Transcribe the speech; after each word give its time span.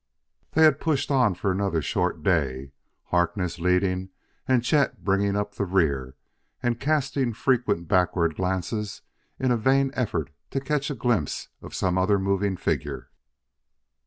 They 0.53 0.63
had 0.63 0.79
pushed 0.79 1.11
on 1.11 1.35
for 1.35 1.51
another 1.51 1.79
short 1.83 2.23
day, 2.23 2.71
Harkness 3.11 3.59
leading, 3.59 4.09
and 4.47 4.63
Chet 4.63 5.03
bringing 5.03 5.35
up 5.35 5.53
the 5.53 5.63
rear 5.65 6.15
and 6.63 6.79
casting 6.79 7.33
frequent 7.33 7.87
backward 7.87 8.33
glances 8.35 9.03
in 9.37 9.51
a 9.51 9.57
vain 9.57 9.91
effort 9.93 10.31
to 10.49 10.59
catch 10.59 10.89
a 10.89 10.95
glimpse 10.95 11.49
of 11.61 11.75
some 11.75 11.99
other 11.99 12.17
moving 12.17 12.57
figure. 12.57 13.11